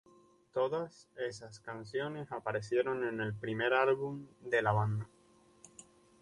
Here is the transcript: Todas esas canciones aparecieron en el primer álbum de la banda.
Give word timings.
Todas 0.51 1.11
esas 1.15 1.59
canciones 1.59 2.31
aparecieron 2.31 3.03
en 3.07 3.21
el 3.21 3.35
primer 3.35 3.71
álbum 3.75 4.25
de 4.39 4.63
la 4.63 4.71
banda. 4.71 5.07